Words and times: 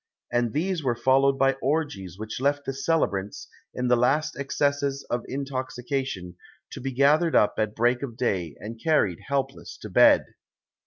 And 0.31 0.51
these 0.51 0.83
were 0.83 0.95
followed 0.95 1.37
by 1.37 1.53
orgies 1.61 2.17
which 2.17 2.41
left 2.41 2.65
the 2.65 2.73
celebrants, 2.73 3.47
in 3.71 3.87
the 3.87 3.95
last 3.95 4.35
excesses 4.35 5.05
of 5.11 5.23
intoxication, 5.27 6.37
to 6.71 6.81
be 6.81 6.91
gathered 6.91 7.35
up 7.35 7.53
at 7.59 7.75
break 7.75 8.01
of 8.01 8.17
day 8.17 8.55
and 8.59 8.81
carried 8.83 9.19
helpless 9.27 9.77
to 9.77 9.91
bed. 9.91 10.25